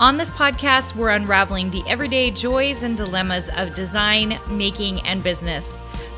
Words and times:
On 0.00 0.16
this 0.16 0.30
podcast, 0.30 0.94
we're 0.94 1.08
unraveling 1.08 1.72
the 1.72 1.82
everyday 1.88 2.30
joys 2.30 2.84
and 2.84 2.96
dilemmas 2.96 3.48
of 3.56 3.74
design, 3.74 4.38
making, 4.48 5.00
and 5.00 5.24
business. 5.24 5.68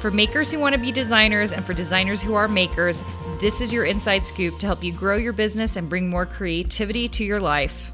For 0.01 0.11
makers 0.11 0.51
who 0.51 0.59
want 0.59 0.75
to 0.75 0.79
be 0.79 0.93
designers 0.93 1.51
and 1.51 1.65
for 1.65 1.73
designers 1.73 2.21
who 2.21 2.35
are 2.35 2.47
makers, 2.47 3.03
this 3.41 3.63
is 3.63 3.73
your 3.73 3.87
inside 3.87 4.27
scoop 4.27 4.59
to 4.59 4.67
help 4.67 4.85
you 4.85 4.93
grow 4.93 5.17
your 5.17 5.33
business 5.33 5.77
and 5.77 5.89
bring 5.89 6.11
more 6.11 6.27
creativity 6.27 7.09
to 7.09 7.25
your 7.25 7.41
life. 7.41 7.91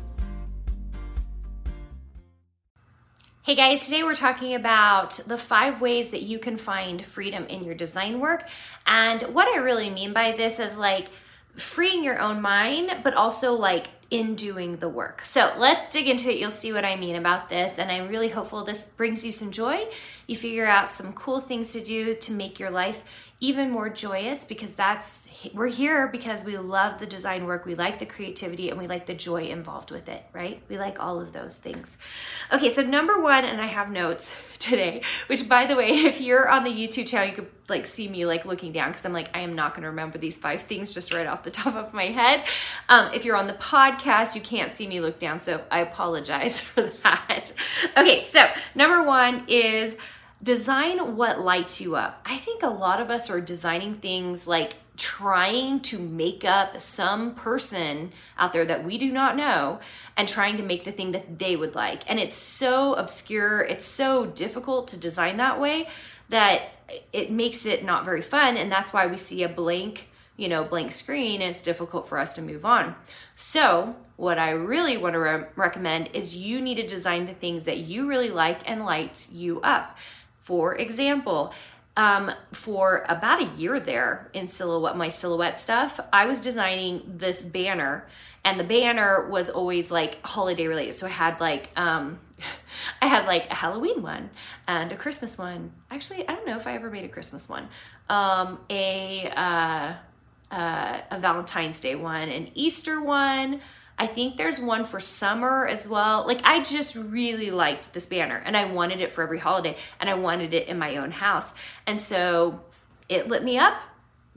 Hey 3.42 3.54
guys, 3.54 3.84
today 3.84 4.02
we're 4.02 4.16
talking 4.16 4.56
about 4.56 5.12
the 5.28 5.38
five 5.38 5.80
ways 5.80 6.10
that 6.10 6.22
you 6.22 6.40
can 6.40 6.56
find 6.56 7.04
freedom 7.04 7.44
in 7.44 7.62
your 7.62 7.76
design 7.76 8.18
work. 8.18 8.48
And 8.88 9.22
what 9.22 9.46
I 9.46 9.58
really 9.58 9.90
mean 9.90 10.12
by 10.12 10.32
this 10.32 10.58
is 10.58 10.76
like 10.76 11.10
freeing 11.54 12.02
your 12.02 12.18
own 12.18 12.42
mind, 12.42 13.04
but 13.04 13.14
also 13.14 13.52
like 13.52 13.86
in 14.10 14.34
doing 14.36 14.76
the 14.76 14.88
work. 14.88 15.24
So 15.24 15.52
let's 15.58 15.88
dig 15.88 16.08
into 16.08 16.30
it. 16.30 16.38
You'll 16.38 16.50
see 16.50 16.72
what 16.72 16.84
I 16.84 16.96
mean 16.96 17.16
about 17.16 17.48
this. 17.48 17.78
And 17.78 17.90
I'm 17.90 18.08
really 18.08 18.28
hopeful 18.28 18.64
this 18.64 18.84
brings 18.84 19.24
you 19.24 19.32
some 19.32 19.50
joy. 19.50 19.86
You 20.26 20.36
figure 20.36 20.66
out 20.66 20.92
some 20.92 21.12
cool 21.12 21.40
things 21.40 21.70
to 21.70 21.82
do 21.82 22.14
to 22.14 22.32
make 22.32 22.60
your 22.60 22.70
life 22.70 23.02
even 23.38 23.70
more 23.70 23.90
joyous 23.90 24.44
because 24.44 24.72
that's 24.72 25.28
we're 25.52 25.66
here 25.66 26.08
because 26.08 26.42
we 26.42 26.56
love 26.56 26.98
the 26.98 27.06
design 27.06 27.44
work, 27.44 27.66
we 27.66 27.74
like 27.74 27.98
the 27.98 28.06
creativity, 28.06 28.70
and 28.70 28.78
we 28.78 28.86
like 28.86 29.04
the 29.04 29.14
joy 29.14 29.48
involved 29.48 29.90
with 29.90 30.08
it, 30.08 30.24
right? 30.32 30.62
We 30.68 30.78
like 30.78 30.98
all 30.98 31.20
of 31.20 31.34
those 31.34 31.58
things. 31.58 31.98
Okay, 32.50 32.70
so 32.70 32.82
number 32.82 33.20
one, 33.20 33.44
and 33.44 33.60
I 33.60 33.66
have 33.66 33.90
notes 33.90 34.34
today, 34.58 35.02
which 35.26 35.48
by 35.48 35.66
the 35.66 35.76
way, 35.76 35.88
if 35.90 36.20
you're 36.20 36.48
on 36.48 36.64
the 36.64 36.70
YouTube 36.70 37.06
channel, 37.06 37.28
you 37.28 37.34
could 37.34 37.48
like 37.68 37.86
see 37.86 38.08
me 38.08 38.24
like 38.24 38.46
looking 38.46 38.72
down 38.72 38.90
because 38.90 39.04
I'm 39.04 39.12
like, 39.12 39.28
I 39.34 39.40
am 39.40 39.54
not 39.54 39.74
going 39.74 39.82
to 39.82 39.88
remember 39.88 40.16
these 40.16 40.36
five 40.36 40.62
things 40.62 40.92
just 40.92 41.12
right 41.12 41.26
off 41.26 41.42
the 41.42 41.50
top 41.62 41.74
of 41.74 41.92
my 41.92 42.06
head. 42.06 42.44
Um, 42.88 43.12
if 43.12 43.26
you're 43.26 43.36
on 43.36 43.48
the 43.48 43.54
podcast, 43.54 44.34
you 44.34 44.40
can't 44.40 44.72
see 44.72 44.86
me 44.86 45.00
look 45.00 45.18
down, 45.18 45.38
so 45.38 45.62
I 45.70 45.80
apologize 45.80 46.58
for 46.60 46.90
that. 47.02 47.52
Okay, 47.96 48.22
so 48.22 48.48
number 48.74 49.02
one 49.02 49.44
is 49.48 49.98
design 50.46 51.16
what 51.16 51.40
lights 51.40 51.80
you 51.80 51.96
up. 51.96 52.20
I 52.24 52.38
think 52.38 52.62
a 52.62 52.70
lot 52.70 53.00
of 53.00 53.10
us 53.10 53.28
are 53.28 53.40
designing 53.40 53.96
things 53.96 54.46
like 54.46 54.74
trying 54.96 55.80
to 55.80 55.98
make 55.98 56.44
up 56.44 56.78
some 56.78 57.34
person 57.34 58.12
out 58.38 58.52
there 58.52 58.64
that 58.64 58.84
we 58.84 58.96
do 58.96 59.10
not 59.10 59.36
know 59.36 59.80
and 60.16 60.28
trying 60.28 60.56
to 60.56 60.62
make 60.62 60.84
the 60.84 60.92
thing 60.92 61.10
that 61.10 61.40
they 61.40 61.56
would 61.56 61.74
like. 61.74 62.04
And 62.06 62.20
it's 62.20 62.36
so 62.36 62.94
obscure, 62.94 63.60
it's 63.60 63.84
so 63.84 64.24
difficult 64.24 64.86
to 64.88 64.96
design 64.96 65.36
that 65.38 65.60
way 65.60 65.88
that 66.28 66.70
it 67.12 67.32
makes 67.32 67.66
it 67.66 67.84
not 67.84 68.04
very 68.04 68.22
fun. 68.22 68.56
And 68.56 68.70
that's 68.70 68.92
why 68.92 69.08
we 69.08 69.16
see 69.16 69.42
a 69.42 69.48
blank, 69.48 70.08
you 70.36 70.48
know, 70.48 70.62
blank 70.62 70.92
screen 70.92 71.42
it's 71.42 71.60
difficult 71.60 72.08
for 72.08 72.18
us 72.18 72.32
to 72.34 72.40
move 72.40 72.64
on. 72.64 72.94
So, 73.34 73.96
what 74.14 74.38
I 74.38 74.50
really 74.50 74.96
want 74.96 75.12
to 75.14 75.18
re- 75.18 75.44
recommend 75.56 76.10
is 76.14 76.36
you 76.36 76.62
need 76.62 76.76
to 76.76 76.86
design 76.86 77.26
the 77.26 77.34
things 77.34 77.64
that 77.64 77.78
you 77.78 78.08
really 78.08 78.30
like 78.30 78.60
and 78.70 78.84
lights 78.84 79.32
you 79.32 79.60
up. 79.60 79.98
For 80.46 80.76
example, 80.76 81.52
um, 81.96 82.30
for 82.52 83.04
about 83.08 83.42
a 83.42 83.46
year 83.56 83.80
there 83.80 84.30
in 84.32 84.46
silhouette, 84.46 84.96
my 84.96 85.08
silhouette 85.08 85.58
stuff, 85.58 85.98
I 86.12 86.26
was 86.26 86.40
designing 86.40 87.02
this 87.16 87.42
banner, 87.42 88.06
and 88.44 88.60
the 88.60 88.62
banner 88.62 89.28
was 89.28 89.50
always 89.50 89.90
like 89.90 90.24
holiday 90.24 90.68
related. 90.68 90.94
So 90.94 91.08
I 91.08 91.10
had 91.10 91.40
like, 91.40 91.70
um, 91.74 92.20
I 93.02 93.06
had 93.08 93.26
like 93.26 93.50
a 93.50 93.56
Halloween 93.56 94.02
one 94.02 94.30
and 94.68 94.92
a 94.92 94.96
Christmas 94.96 95.36
one. 95.36 95.72
Actually, 95.90 96.28
I 96.28 96.36
don't 96.36 96.46
know 96.46 96.56
if 96.56 96.68
I 96.68 96.74
ever 96.74 96.90
made 96.90 97.04
a 97.04 97.08
Christmas 97.08 97.48
one. 97.48 97.68
Um, 98.08 98.60
a 98.70 99.28
uh, 99.34 99.94
uh, 100.52 101.00
a 101.10 101.18
Valentine's 101.18 101.80
Day 101.80 101.96
one, 101.96 102.28
an 102.28 102.52
Easter 102.54 103.00
one, 103.02 103.60
I 103.98 104.06
think 104.06 104.36
there's 104.36 104.60
one 104.60 104.84
for 104.84 105.00
summer 105.00 105.66
as 105.66 105.88
well. 105.88 106.26
Like 106.26 106.40
I 106.44 106.62
just 106.62 106.96
really 106.96 107.50
liked 107.50 107.94
this 107.94 108.06
banner 108.06 108.42
and 108.44 108.56
I 108.56 108.64
wanted 108.64 109.00
it 109.00 109.10
for 109.10 109.22
every 109.22 109.38
holiday 109.38 109.76
and 110.00 110.10
I 110.10 110.14
wanted 110.14 110.52
it 110.52 110.68
in 110.68 110.78
my 110.78 110.96
own 110.96 111.10
house. 111.10 111.54
And 111.86 112.00
so 112.00 112.60
it 113.08 113.28
lit 113.28 113.42
me 113.42 113.58
up. 113.58 113.74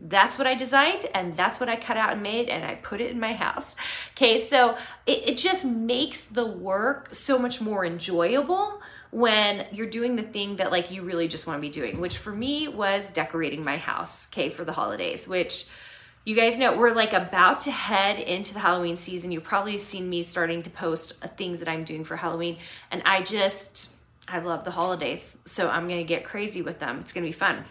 That's 0.02 0.38
what 0.38 0.48
I 0.48 0.56
designed 0.56 1.06
and 1.14 1.36
that's 1.36 1.60
what 1.60 1.68
I 1.68 1.76
cut 1.76 1.98
out 1.98 2.14
and 2.14 2.24
made 2.24 2.48
and 2.48 2.64
I 2.64 2.76
put 2.76 3.02
it 3.02 3.12
in 3.12 3.20
my 3.20 3.34
house. 3.34 3.76
Okay, 4.16 4.38
so 4.40 4.78
it, 5.06 5.28
it 5.28 5.38
just 5.38 5.66
makes 5.66 6.24
the 6.24 6.46
work 6.46 7.14
so 7.14 7.38
much 7.38 7.60
more 7.60 7.84
enjoyable 7.84 8.82
when 9.12 9.66
you're 9.74 9.90
doing 9.90 10.16
the 10.16 10.24
thing 10.24 10.56
that 10.58 10.72
like 10.72 10.90
you 10.90 11.02
really 11.02 11.28
just 11.28 11.48
want 11.48 11.58
to 11.58 11.62
be 11.62 11.70
doing, 11.70 12.00
which 12.00 12.18
for 12.18 12.32
me 12.32 12.70
was 12.70 13.10
decorating 13.10 13.62
my 13.62 13.76
house, 13.76 14.30
okay, 14.30 14.50
for 14.50 14.64
the 14.64 14.72
holidays, 14.72 15.28
which 15.28 15.68
you 16.26 16.36
guys 16.36 16.58
know 16.58 16.78
we're 16.78 16.94
like 16.94 17.14
about 17.14 17.62
to 17.62 17.72
head 17.72 18.20
into 18.20 18.54
the 18.54 18.60
Halloween 18.60 18.96
season. 18.96 19.32
You've 19.32 19.44
probably 19.44 19.78
seen 19.78 20.10
me 20.10 20.24
starting 20.24 20.62
to 20.64 20.70
post 20.70 21.14
uh, 21.22 21.28
things 21.28 21.60
that 21.60 21.68
I'm 21.68 21.84
doing 21.84 22.04
for 22.04 22.16
Halloween, 22.16 22.58
and 22.92 23.02
I 23.06 23.22
just 23.22 23.96
I 24.28 24.40
love 24.40 24.66
the 24.66 24.72
holidays, 24.72 25.38
so 25.46 25.70
I'm 25.70 25.88
gonna 25.88 26.04
get 26.04 26.24
crazy 26.24 26.62
with 26.62 26.80
them. 26.80 27.00
It's 27.00 27.14
gonna 27.14 27.26
be 27.26 27.32
fun. 27.32 27.66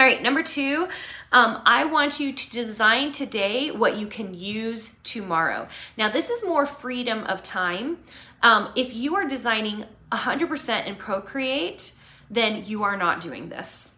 All 0.00 0.06
right, 0.06 0.22
number 0.22 0.42
two, 0.42 0.88
um, 1.30 1.62
I 1.64 1.84
want 1.84 2.18
you 2.18 2.32
to 2.32 2.50
design 2.50 3.12
today 3.12 3.70
what 3.70 3.96
you 3.96 4.06
can 4.06 4.34
use 4.34 4.94
tomorrow. 5.04 5.68
Now, 5.96 6.08
this 6.08 6.28
is 6.28 6.42
more 6.44 6.66
freedom 6.66 7.24
of 7.24 7.42
time. 7.42 7.98
Um, 8.42 8.70
if 8.74 8.94
you 8.94 9.14
are 9.14 9.28
designing 9.28 9.84
100% 10.10 10.86
in 10.86 10.96
Procreate, 10.96 11.94
then 12.28 12.64
you 12.64 12.82
are 12.82 12.96
not 12.96 13.20
doing 13.20 13.48
this. 13.48 13.90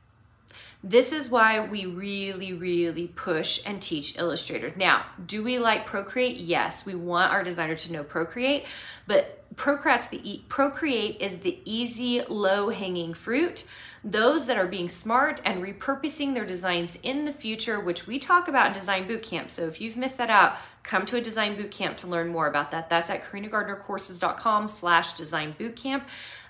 This 0.87 1.12
is 1.12 1.31
why 1.31 1.61
we 1.61 1.87
really, 1.87 2.53
really 2.53 3.06
push 3.06 3.62
and 3.65 3.81
teach 3.81 4.19
Illustrator. 4.19 4.71
Now, 4.77 5.06
do 5.25 5.43
we 5.43 5.59
like 5.59 5.87
Procreate? 5.87 6.37
Yes, 6.37 6.84
we 6.84 6.95
want 6.95 7.33
our 7.33 7.43
designer 7.43 7.75
to 7.75 7.93
know 7.93 8.05
Procreate, 8.05 8.67
but 9.06 9.44
Procreate's 9.57 10.09
the 10.09 10.43
Procreate 10.49 11.21
is 11.21 11.39
the 11.39 11.59
easy, 11.65 12.23
low-hanging 12.29 13.15
fruit. 13.15 13.67
Those 14.03 14.47
that 14.47 14.59
are 14.59 14.67
being 14.67 14.89
smart 14.89 15.41
and 15.45 15.63
repurposing 15.63 16.35
their 16.35 16.45
designs 16.45 16.99
in 17.03 17.25
the 17.25 17.33
future, 17.33 17.81
which 17.81 18.07
we 18.07 18.19
talk 18.19 18.49
about 18.49 18.69
in 18.69 18.73
Design 18.75 19.09
Bootcamp. 19.09 19.51
So 19.51 19.67
if 19.67 19.81
you've 19.81 19.97
missed 19.97 20.19
that 20.19 20.29
out, 20.29 20.57
come 20.83 21.07
to 21.07 21.17
a 21.17 21.21
Design 21.21 21.57
Bootcamp 21.57 21.97
to 21.99 22.07
learn 22.07 22.29
more 22.29 22.47
about 22.47 22.71
that. 22.73 22.91
That's 22.91 23.11
at 23.11 23.25
karinagardnercourses.com 23.25 24.69
slash 24.69 25.15
design 25.15 25.55
bootcamp 25.59 26.03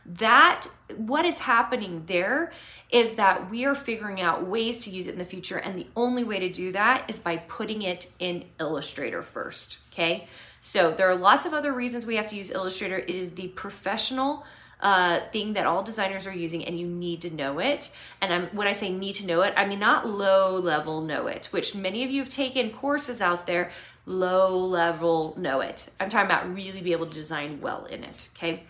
that 0.07 0.67
what 0.97 1.25
is 1.25 1.39
happening 1.39 2.05
there 2.07 2.53
is 2.91 3.15
that 3.15 3.51
we 3.51 3.65
are 3.65 3.75
figuring 3.75 4.21
out 4.21 4.47
ways 4.47 4.85
to 4.85 4.91
use 4.91 5.07
it 5.07 5.13
in 5.13 5.19
the 5.19 5.25
future 5.25 5.57
and 5.57 5.79
the 5.79 5.87
only 5.97 6.25
way 6.25 6.39
to 6.39 6.51
do 6.51 6.73
that 6.73 7.05
is 7.09 7.19
by 7.19 7.37
putting 7.37 7.83
it 7.83 8.13
in 8.19 8.45
illustrator 8.61 9.23
first 9.23 9.79
okay 9.93 10.29
so 10.65 10.93
there 10.93 11.11
are 11.11 11.15
lots 11.15 11.45
of 11.45 11.53
other 11.53 11.75
reasons 11.75 12.07
we 12.07 12.17
have 12.17 12.29
to 12.29 12.37
use 12.37 12.51
illustrator. 12.51 12.97
It 12.97 13.11
is 13.11 13.33
the 13.33 13.49
professional 13.49 14.47
uh, 14.81 15.21
thing 15.31 15.53
that 15.53 15.67
all 15.67 15.83
designers 15.83 16.27
are 16.27 16.33
using 16.33 16.65
and 16.65 16.81
you 16.81 16.87
need 16.87 17.21
to 17.21 17.31
know 17.31 17.59
it. 17.59 17.93
And 18.23 18.33
I'm, 18.33 18.47
when 18.57 18.67
i 18.67 18.73
say 18.73 18.91
need 18.91 19.13
to 19.17 19.27
know 19.27 19.43
it 19.43 19.53
i 19.57 19.67
mean 19.67 19.79
not 19.79 20.09
low 20.09 20.59
level 20.59 21.03
know 21.03 21.27
it 21.27 21.47
which 21.53 21.77
many 21.77 22.03
of 22.03 22.11
you 22.11 22.21
have 22.21 22.29
taken 22.29 22.71
courses 22.71 23.21
out 23.21 23.47
there 23.47 23.71
low 24.07 24.59
level 24.59 25.35
know 25.39 25.61
it. 25.61 25.91
I'm 26.01 26.09
talking 26.09 26.27
about 26.27 26.53
really 26.55 26.81
be 26.81 26.93
able 26.93 27.07
to 27.07 27.15
design 27.15 27.61
well 27.61 27.85
in 27.85 28.03
it 28.03 28.29
okay? 28.35 28.65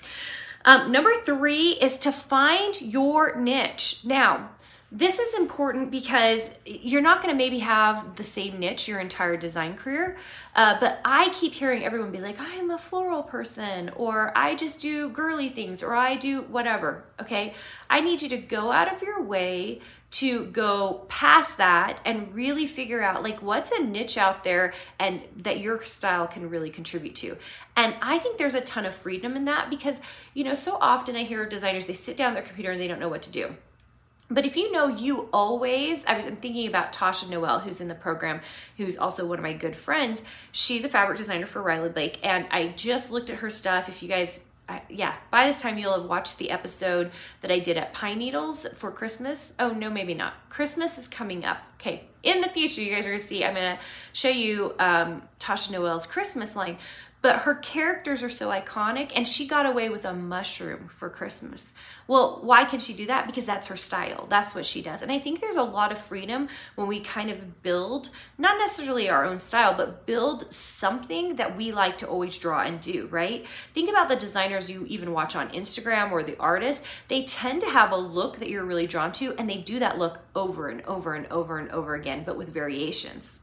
Um, 0.64 0.90
number 0.90 1.12
three 1.22 1.70
is 1.70 1.98
to 1.98 2.12
find 2.12 2.80
your 2.80 3.36
niche. 3.36 4.00
Now, 4.04 4.50
this 4.94 5.18
is 5.18 5.34
important 5.34 5.90
because 5.90 6.54
you're 6.64 7.02
not 7.02 7.20
going 7.20 7.34
to 7.34 7.36
maybe 7.36 7.58
have 7.58 8.14
the 8.14 8.22
same 8.22 8.60
niche 8.60 8.86
your 8.86 9.00
entire 9.00 9.36
design 9.36 9.74
career. 9.74 10.16
Uh, 10.54 10.78
but 10.78 11.00
I 11.04 11.30
keep 11.30 11.52
hearing 11.52 11.84
everyone 11.84 12.12
be 12.12 12.20
like, 12.20 12.38
I 12.38 12.54
am 12.54 12.70
a 12.70 12.78
floral 12.78 13.24
person, 13.24 13.90
or 13.96 14.32
I 14.36 14.54
just 14.54 14.78
do 14.80 15.08
girly 15.08 15.48
things, 15.48 15.82
or 15.82 15.96
I 15.96 16.14
do 16.14 16.42
whatever. 16.42 17.02
Okay. 17.20 17.54
I 17.90 18.00
need 18.00 18.22
you 18.22 18.28
to 18.28 18.36
go 18.36 18.70
out 18.70 18.94
of 18.94 19.02
your 19.02 19.20
way 19.20 19.80
to 20.12 20.44
go 20.46 21.06
past 21.08 21.56
that 21.56 22.00
and 22.04 22.32
really 22.32 22.66
figure 22.66 23.02
out 23.02 23.24
like 23.24 23.42
what's 23.42 23.72
a 23.72 23.82
niche 23.82 24.16
out 24.16 24.44
there 24.44 24.72
and 25.00 25.20
that 25.38 25.58
your 25.58 25.84
style 25.84 26.28
can 26.28 26.48
really 26.48 26.70
contribute 26.70 27.16
to. 27.16 27.36
And 27.76 27.96
I 28.00 28.20
think 28.20 28.38
there's 28.38 28.54
a 28.54 28.60
ton 28.60 28.84
of 28.84 28.94
freedom 28.94 29.34
in 29.34 29.46
that 29.46 29.70
because, 29.70 30.00
you 30.34 30.44
know, 30.44 30.54
so 30.54 30.78
often 30.80 31.16
I 31.16 31.24
hear 31.24 31.44
designers, 31.46 31.86
they 31.86 31.94
sit 31.94 32.16
down 32.16 32.34
their 32.34 32.44
computer 32.44 32.70
and 32.70 32.80
they 32.80 32.86
don't 32.86 33.00
know 33.00 33.08
what 33.08 33.22
to 33.22 33.32
do. 33.32 33.56
But 34.34 34.44
if 34.44 34.56
you 34.56 34.72
know 34.72 34.88
you 34.88 35.28
always, 35.32 36.04
I 36.06 36.16
was 36.16 36.26
thinking 36.26 36.66
about 36.66 36.92
Tasha 36.92 37.30
Noel, 37.30 37.60
who's 37.60 37.80
in 37.80 37.86
the 37.86 37.94
program, 37.94 38.40
who's 38.76 38.96
also 38.96 39.24
one 39.24 39.38
of 39.38 39.44
my 39.44 39.52
good 39.52 39.76
friends. 39.76 40.24
She's 40.50 40.82
a 40.82 40.88
fabric 40.88 41.18
designer 41.18 41.46
for 41.46 41.62
Riley 41.62 41.90
Blake, 41.90 42.18
and 42.24 42.44
I 42.50 42.68
just 42.76 43.12
looked 43.12 43.30
at 43.30 43.36
her 43.36 43.50
stuff. 43.50 43.88
If 43.88 44.02
you 44.02 44.08
guys 44.08 44.40
I, 44.68 44.80
yeah, 44.88 45.14
by 45.30 45.46
this 45.46 45.60
time 45.60 45.76
you'll 45.76 46.00
have 46.00 46.08
watched 46.08 46.38
the 46.38 46.50
episode 46.50 47.10
that 47.42 47.50
I 47.50 47.58
did 47.58 47.76
at 47.76 47.92
Pine 47.92 48.18
Needles 48.18 48.66
for 48.76 48.90
Christmas. 48.90 49.52
Oh, 49.58 49.70
no, 49.70 49.90
maybe 49.90 50.14
not. 50.14 50.48
Christmas 50.48 50.96
is 50.96 51.06
coming 51.06 51.44
up. 51.44 51.58
Okay, 51.84 52.02
in 52.22 52.40
the 52.40 52.48
future, 52.48 52.80
you 52.80 52.94
guys 52.94 53.04
are 53.04 53.10
gonna 53.10 53.18
see, 53.18 53.44
I'm 53.44 53.54
gonna 53.54 53.78
show 54.14 54.30
you 54.30 54.74
um, 54.78 55.20
Tasha 55.38 55.70
Noel's 55.70 56.06
Christmas 56.06 56.56
line 56.56 56.78
but 57.24 57.38
her 57.38 57.54
characters 57.54 58.22
are 58.22 58.28
so 58.28 58.50
iconic 58.50 59.10
and 59.16 59.26
she 59.26 59.46
got 59.46 59.64
away 59.64 59.88
with 59.88 60.04
a 60.04 60.12
mushroom 60.12 60.90
for 60.92 61.08
christmas. 61.08 61.72
Well 62.06 62.40
why 62.42 62.66
can 62.66 62.80
she 62.80 62.92
do 62.92 63.06
that? 63.06 63.24
Because 63.24 63.46
that's 63.46 63.68
her 63.68 63.78
style. 63.78 64.26
That's 64.28 64.54
what 64.54 64.66
she 64.66 64.82
does. 64.82 65.00
And 65.00 65.10
i 65.10 65.18
think 65.18 65.40
there's 65.40 65.56
a 65.56 65.62
lot 65.62 65.90
of 65.90 65.98
freedom 65.98 66.48
when 66.74 66.86
we 66.86 67.00
kind 67.00 67.30
of 67.30 67.62
build 67.62 68.10
not 68.36 68.58
necessarily 68.58 69.08
our 69.08 69.24
own 69.24 69.40
style 69.40 69.72
but 69.72 70.04
build 70.04 70.52
something 70.52 71.36
that 71.36 71.56
we 71.56 71.72
like 71.72 71.96
to 71.98 72.06
always 72.06 72.36
draw 72.36 72.60
and 72.60 72.78
do 72.78 73.06
right? 73.06 73.46
Think 73.72 73.88
about 73.88 74.10
the 74.10 74.16
designers 74.16 74.70
you 74.70 74.84
even 74.84 75.10
watch 75.12 75.34
on 75.34 75.48
instagram 75.48 76.12
or 76.12 76.22
the 76.22 76.36
artists. 76.36 76.86
They 77.08 77.24
tend 77.24 77.62
to 77.62 77.70
have 77.70 77.90
a 77.90 77.96
look 77.96 78.38
that 78.40 78.50
you're 78.50 78.66
really 78.66 78.86
drawn 78.86 79.12
to 79.12 79.34
and 79.38 79.48
they 79.48 79.56
do 79.56 79.78
that 79.78 79.98
look 79.98 80.18
over 80.34 80.68
and 80.68 80.82
over 80.82 81.14
and 81.14 81.26
over 81.28 81.58
and 81.58 81.70
over 81.70 81.94
again 81.94 82.22
but 82.24 82.36
with 82.36 82.48
variations 82.48 83.40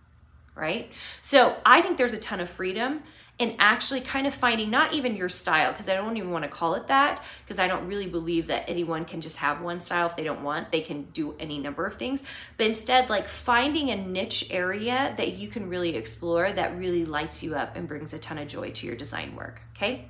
right? 0.53 0.91
So 1.21 1.55
i 1.65 1.81
think 1.81 1.97
there's 1.97 2.13
a 2.13 2.17
ton 2.17 2.39
of 2.39 2.49
freedom 2.49 3.01
in 3.41 3.55
actually 3.57 4.01
kind 4.01 4.27
of 4.27 4.35
finding 4.35 4.69
not 4.69 4.93
even 4.93 5.15
your 5.15 5.27
style 5.27 5.71
because 5.71 5.89
I 5.89 5.95
don't 5.95 6.15
even 6.15 6.29
want 6.29 6.43
to 6.43 6.49
call 6.49 6.75
it 6.75 6.87
that 6.89 7.23
because 7.43 7.57
I 7.57 7.67
don't 7.67 7.87
really 7.87 8.05
believe 8.05 8.47
that 8.47 8.65
anyone 8.67 9.03
can 9.03 9.19
just 9.19 9.37
have 9.37 9.61
one 9.61 9.79
style 9.79 10.05
if 10.05 10.15
they 10.15 10.23
don't 10.23 10.43
want. 10.43 10.71
They 10.71 10.81
can 10.81 11.05
do 11.05 11.35
any 11.39 11.57
number 11.57 11.87
of 11.87 11.95
things. 11.95 12.21
But 12.57 12.67
instead 12.67 13.09
like 13.09 13.27
finding 13.27 13.89
a 13.89 13.95
niche 13.95 14.49
area 14.51 15.15
that 15.17 15.33
you 15.33 15.47
can 15.47 15.69
really 15.69 15.95
explore 15.95 16.51
that 16.51 16.77
really 16.77 17.03
lights 17.03 17.41
you 17.41 17.55
up 17.55 17.75
and 17.75 17.87
brings 17.87 18.13
a 18.13 18.19
ton 18.19 18.37
of 18.37 18.47
joy 18.47 18.71
to 18.71 18.85
your 18.85 18.95
design 18.95 19.35
work 19.35 19.59
okay? 19.75 20.07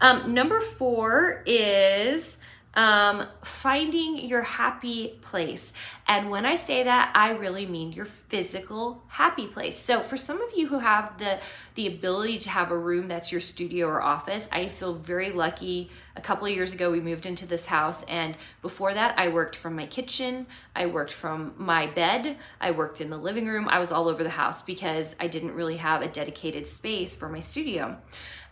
Um, 0.00 0.32
number 0.32 0.60
four 0.60 1.42
is 1.46 2.38
um, 2.74 3.26
finding 3.60 4.16
your 4.16 4.40
happy 4.40 5.18
place. 5.20 5.74
And 6.08 6.30
when 6.30 6.46
I 6.46 6.56
say 6.56 6.84
that, 6.84 7.12
I 7.14 7.32
really 7.32 7.66
mean 7.66 7.92
your 7.92 8.06
physical 8.06 9.02
happy 9.06 9.46
place. 9.46 9.78
So 9.78 10.00
for 10.00 10.16
some 10.16 10.40
of 10.40 10.48
you 10.56 10.66
who 10.68 10.78
have 10.78 11.18
the 11.18 11.38
the 11.74 11.86
ability 11.86 12.38
to 12.38 12.50
have 12.50 12.70
a 12.70 12.78
room 12.78 13.06
that's 13.06 13.30
your 13.30 13.40
studio 13.40 13.86
or 13.86 14.00
office, 14.00 14.48
I 14.50 14.68
feel 14.68 14.94
very 14.94 15.30
lucky. 15.30 15.90
A 16.16 16.22
couple 16.22 16.46
of 16.46 16.54
years 16.54 16.72
ago, 16.72 16.90
we 16.90 17.00
moved 17.00 17.26
into 17.26 17.46
this 17.46 17.66
house, 17.66 18.02
and 18.04 18.34
before 18.62 18.94
that, 18.94 19.18
I 19.18 19.28
worked 19.28 19.56
from 19.56 19.76
my 19.76 19.86
kitchen. 19.86 20.46
I 20.74 20.86
worked 20.86 21.12
from 21.12 21.52
my 21.58 21.86
bed. 21.86 22.38
I 22.62 22.70
worked 22.70 23.02
in 23.02 23.10
the 23.10 23.18
living 23.18 23.46
room. 23.46 23.68
I 23.68 23.78
was 23.78 23.92
all 23.92 24.08
over 24.08 24.24
the 24.24 24.30
house 24.30 24.62
because 24.62 25.16
I 25.20 25.26
didn't 25.26 25.52
really 25.52 25.76
have 25.76 26.00
a 26.00 26.08
dedicated 26.08 26.66
space 26.66 27.14
for 27.14 27.28
my 27.28 27.40
studio. 27.40 27.98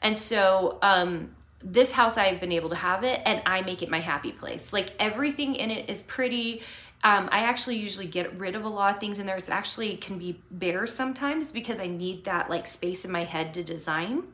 And 0.02 0.16
so 0.16 0.78
um, 0.82 1.30
this 1.62 1.92
house 1.92 2.16
I've 2.16 2.40
been 2.40 2.52
able 2.52 2.70
to 2.70 2.76
have 2.76 3.04
it 3.04 3.20
and 3.24 3.42
I 3.44 3.62
make 3.62 3.82
it 3.82 3.90
my 3.90 4.00
happy 4.00 4.32
place. 4.32 4.72
Like 4.72 4.92
everything 4.98 5.56
in 5.56 5.70
it 5.70 5.90
is 5.90 6.02
pretty. 6.02 6.62
Um, 7.04 7.28
I 7.30 7.40
actually 7.40 7.76
usually 7.76 8.06
get 8.06 8.36
rid 8.38 8.56
of 8.56 8.64
a 8.64 8.68
lot 8.68 8.94
of 8.94 9.00
things 9.00 9.18
in 9.18 9.26
there. 9.26 9.36
It's 9.36 9.50
actually 9.50 9.96
can 9.96 10.18
be 10.18 10.40
bare 10.50 10.86
sometimes 10.86 11.52
because 11.52 11.78
I 11.78 11.86
need 11.86 12.24
that 12.24 12.50
like 12.50 12.66
space 12.66 13.04
in 13.04 13.12
my 13.12 13.24
head 13.24 13.54
to 13.54 13.62
design. 13.62 14.24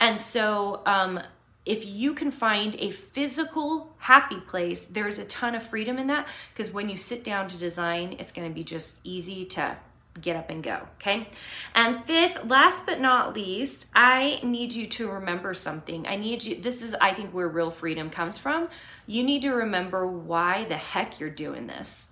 And 0.00 0.20
so 0.20 0.82
um, 0.86 1.20
if 1.66 1.84
you 1.84 2.14
can 2.14 2.30
find 2.30 2.76
a 2.78 2.90
physical 2.90 3.94
happy 3.98 4.40
place, 4.40 4.84
there's 4.84 5.18
a 5.18 5.24
ton 5.26 5.54
of 5.54 5.62
freedom 5.62 5.98
in 5.98 6.06
that 6.06 6.26
because 6.54 6.72
when 6.72 6.88
you 6.88 6.96
sit 6.96 7.24
down 7.24 7.48
to 7.48 7.58
design, 7.58 8.16
it's 8.18 8.32
going 8.32 8.48
to 8.48 8.54
be 8.54 8.64
just 8.64 9.00
easy 9.04 9.44
to 9.44 9.76
get 10.20 10.36
up 10.36 10.50
and 10.50 10.62
go. 10.62 10.80
Okay. 11.00 11.28
And 11.74 12.04
fifth, 12.04 12.44
last 12.44 12.86
but 12.86 13.00
not 13.00 13.34
least, 13.34 13.86
I 13.94 14.40
need 14.42 14.72
you 14.72 14.86
to 14.88 15.10
remember 15.10 15.54
something. 15.54 16.06
I 16.06 16.16
need 16.16 16.44
you, 16.44 16.60
this 16.60 16.82
is, 16.82 16.94
I 17.00 17.14
think, 17.14 17.32
where 17.32 17.48
real 17.48 17.70
freedom 17.70 18.10
comes 18.10 18.38
from. 18.38 18.68
You 19.06 19.22
need 19.24 19.42
to 19.42 19.50
remember 19.50 20.06
why 20.06 20.64
the 20.64 20.76
heck 20.76 21.20
you're 21.20 21.30
doing 21.30 21.66
this. 21.66 22.07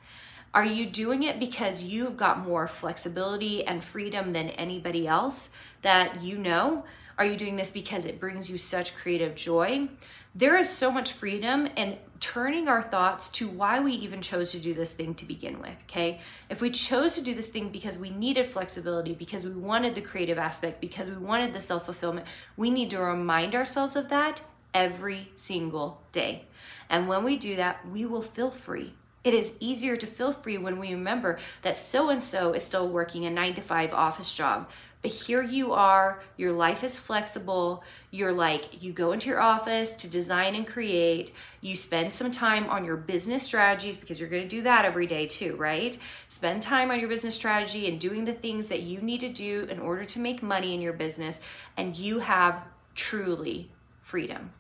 Are 0.57 0.65
you 0.65 0.87
doing 0.87 1.25
it 1.25 1.39
because 1.39 1.83
you've 1.83 2.17
got 2.17 2.39
more 2.39 2.67
flexibility 2.67 3.63
and 3.67 3.85
freedom 3.85 4.33
than 4.33 4.49
anybody 4.49 5.07
else 5.07 5.51
that 5.83 6.23
you 6.23 6.39
know? 6.39 6.87
Are 7.19 7.27
you 7.27 7.37
doing 7.37 7.57
this 7.57 7.69
because 7.69 8.07
it 8.07 8.19
brings 8.19 8.49
you 8.49 8.57
such 8.57 8.97
creative 8.97 9.35
joy? 9.35 9.91
There 10.35 10.57
is 10.57 10.71
so 10.71 10.91
much 10.91 11.13
freedom 11.13 11.67
in 11.77 11.99
turning 12.21 12.69
our 12.69 12.83
thoughts 12.83 13.29
to 13.33 13.49
why 13.51 13.81
we 13.81 13.93
even 13.93 14.23
chose 14.23 14.51
to 14.53 14.59
do 14.59 14.73
this 14.73 14.95
thing 14.95 15.15
to 15.17 15.27
begin 15.27 15.61
with, 15.61 15.77
okay? 15.83 16.23
If 16.49 16.63
we 16.63 16.71
chose 16.71 17.13
to 17.17 17.23
do 17.23 17.35
this 17.35 17.49
thing 17.49 17.69
because 17.69 17.99
we 17.99 18.09
needed 18.09 18.47
flexibility, 18.47 19.13
because 19.13 19.45
we 19.45 19.53
wanted 19.53 19.95
the 19.95 20.01
creative 20.01 20.39
aspect, 20.39 20.81
because 20.81 21.11
we 21.11 21.19
wanted 21.19 21.53
the 21.53 21.61
self 21.61 21.85
fulfillment, 21.85 22.27
we 22.57 22.71
need 22.71 22.89
to 22.93 22.99
remind 22.99 23.55
ourselves 23.55 23.95
of 23.95 24.09
that 24.09 24.41
every 24.73 25.29
single 25.35 26.01
day. 26.13 26.47
And 26.89 27.09
when 27.09 27.25
we 27.25 27.37
do 27.37 27.57
that, 27.57 27.87
we 27.87 28.07
will 28.07 28.23
feel 28.23 28.51
free. 28.51 28.95
It 29.27 29.35
is 29.35 29.57
easier 29.59 29.97
to 29.97 30.07
feel 30.07 30.33
free 30.33 30.57
when 30.57 30.79
we 30.79 30.93
remember 30.93 31.41
that 31.63 31.77
so 31.77 32.11
and 32.11 32.23
so 32.23 32.53
is 32.53 32.63
still 32.63 32.89
working 32.89 33.27
a 33.27 33.31
nine 33.31 33.55
to 33.55 33.61
five 33.61 33.93
office 33.93 34.33
job, 34.33 34.71
but 35.03 35.11
here 35.11 35.43
you 35.43 35.73
are, 35.73 36.23
your 36.37 36.53
life 36.53 36.85
is 36.85 36.97
flexible. 36.97 37.83
You're 38.13 38.33
like, 38.33 38.81
you 38.85 38.93
go 38.93 39.11
into 39.11 39.29
your 39.29 39.41
office 39.41 39.91
to 39.91 40.09
design 40.09 40.55
and 40.55 40.65
create. 40.65 41.33
You 41.61 41.75
spend 41.75 42.13
some 42.13 42.31
time 42.31 42.69
on 42.69 42.85
your 42.85 42.97
business 42.97 43.43
strategies 43.43 43.97
because 43.97 44.21
you're 44.21 44.29
going 44.29 44.45
to 44.45 44.49
do 44.49 44.63
that 44.63 44.85
every 44.85 45.09
day 45.09 45.27
too, 45.27 45.57
right? 45.57 45.99
Spend 46.29 46.63
time 46.63 46.93
on 46.93 47.01
your 47.01 47.09
business 47.09 47.35
strategy 47.35 47.89
and 47.89 47.99
doing 47.99 48.27
the 48.27 48.33
things 48.33 48.69
that 48.69 48.83
you 48.83 49.01
need 49.01 49.23
to 49.23 49.29
do 49.29 49.67
in 49.69 49.81
order 49.81 50.05
to 50.05 50.21
make 50.21 50.41
money 50.41 50.73
in 50.73 50.81
your 50.81 50.93
business. 50.93 51.41
And 51.77 51.97
you 51.97 52.21
have 52.21 52.63
truly 52.95 53.73
freedom. 54.03 54.53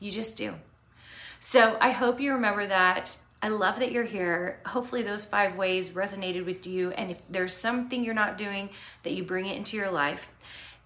You 0.00 0.10
just 0.10 0.38
do. 0.38 0.54
So 1.40 1.76
I 1.78 1.90
hope 1.90 2.20
you 2.20 2.32
remember 2.32 2.66
that 2.66 3.18
I 3.42 3.48
love 3.48 3.78
that 3.78 3.92
you're 3.92 4.04
here. 4.04 4.60
Hopefully, 4.66 5.02
those 5.02 5.24
five 5.24 5.56
ways 5.56 5.90
resonated 5.90 6.44
with 6.44 6.66
you. 6.66 6.90
And 6.92 7.10
if 7.10 7.22
there's 7.28 7.54
something 7.54 8.04
you're 8.04 8.14
not 8.14 8.36
doing, 8.38 8.70
that 9.04 9.12
you 9.12 9.22
bring 9.22 9.46
it 9.46 9.56
into 9.56 9.76
your 9.76 9.90
life. 9.90 10.32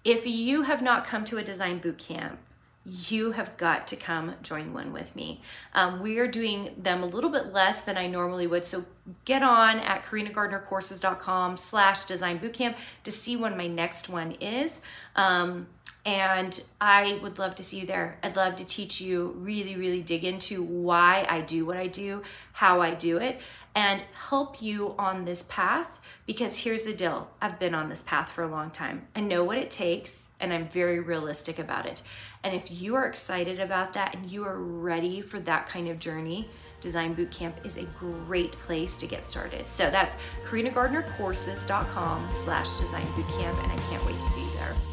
If 0.03 0.27
you 0.27 0.63
have 0.63 0.81
not 0.81 1.05
come 1.05 1.25
to 1.25 1.37
a 1.37 1.43
design 1.43 1.79
boot 1.79 1.97
camp, 1.97 2.37
you 2.85 3.31
have 3.31 3.55
got 3.55 3.87
to 3.87 3.95
come 3.95 4.35
join 4.41 4.73
one 4.73 4.91
with 4.91 5.15
me. 5.15 5.41
Um, 5.73 6.01
we 6.01 6.19
are 6.19 6.27
doing 6.27 6.75
them 6.77 7.01
a 7.01 7.05
little 7.05 7.29
bit 7.29 7.53
less 7.53 7.81
than 7.81 7.97
I 7.97 8.07
normally 8.07 8.45
would. 8.45 8.65
So 8.65 8.85
get 9.23 9.41
on 9.41 9.79
at 9.79 10.03
karinagardnercourses.com 10.03 11.57
slash 11.57 12.03
design 12.05 12.39
bootcamp 12.39 12.75
to 13.05 13.11
see 13.11 13.37
when 13.37 13.55
my 13.55 13.67
next 13.67 14.09
one 14.09 14.33
is. 14.33 14.81
Um, 15.15 15.67
and 16.05 16.61
I 16.81 17.19
would 17.21 17.39
love 17.39 17.55
to 17.55 17.63
see 17.63 17.79
you 17.79 17.87
there. 17.87 18.17
I'd 18.23 18.35
love 18.35 18.57
to 18.57 18.65
teach 18.65 18.99
you, 18.99 19.33
really, 19.37 19.75
really 19.75 20.01
dig 20.01 20.25
into 20.25 20.61
why 20.61 21.25
I 21.29 21.41
do 21.41 21.65
what 21.65 21.77
I 21.77 21.87
do, 21.87 22.23
how 22.51 22.81
I 22.81 22.93
do 22.93 23.17
it, 23.17 23.39
and 23.73 24.03
help 24.29 24.61
you 24.61 24.95
on 24.99 25.23
this 25.23 25.43
path. 25.43 26.01
Because 26.25 26.57
here's 26.57 26.83
the 26.83 26.93
deal 26.93 27.29
I've 27.41 27.59
been 27.59 27.73
on 27.73 27.89
this 27.89 28.03
path 28.03 28.29
for 28.29 28.43
a 28.43 28.49
long 28.49 28.69
time. 28.71 29.07
I 29.15 29.21
know 29.21 29.43
what 29.45 29.57
it 29.57 29.71
takes, 29.71 30.27
and 30.39 30.53
I'm 30.53 30.67
very 30.67 30.99
realistic 30.99 31.57
about 31.57 31.85
it. 31.85 32.01
And 32.43 32.53
if 32.53 32.69
you 32.69 32.95
are 32.95 33.05
excited 33.05 33.59
about 33.59 33.93
that 33.93 34.13
and 34.13 34.29
you 34.29 34.43
are 34.43 34.59
ready 34.59 35.21
for 35.21 35.39
that 35.41 35.67
kind 35.67 35.87
of 35.87 35.99
journey, 35.99 36.49
Design 36.81 37.15
Bootcamp 37.15 37.65
is 37.65 37.77
a 37.77 37.83
great 37.97 38.51
place 38.51 38.97
to 38.97 39.07
get 39.07 39.23
started. 39.23 39.69
So 39.69 39.89
that's 39.89 40.17
karinagardnercourses.com 40.45 42.29
slash 42.33 42.77
design 42.77 43.05
bootcamp, 43.07 43.63
and 43.63 43.71
I 43.71 43.77
can't 43.89 44.05
wait 44.05 44.15
to 44.15 44.21
see 44.21 44.41
you 44.41 44.51
there. 44.57 44.92